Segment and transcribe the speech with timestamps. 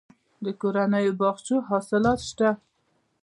[0.43, 2.49] د کورنیو باغچو حاصلات شته